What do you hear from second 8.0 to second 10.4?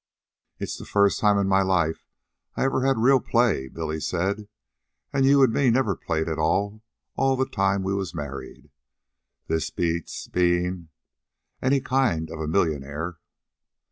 married. This beats